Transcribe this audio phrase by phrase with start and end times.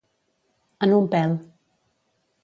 [0.87, 1.35] En un pèl.